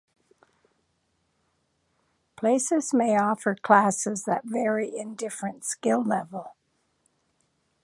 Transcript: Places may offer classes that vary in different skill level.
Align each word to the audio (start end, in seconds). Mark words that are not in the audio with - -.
Places 2.35 2.91
may 2.91 3.15
offer 3.19 3.53
classes 3.53 4.23
that 4.23 4.45
vary 4.45 4.89
in 4.89 5.13
different 5.13 5.63
skill 5.63 6.01
level. 6.03 6.55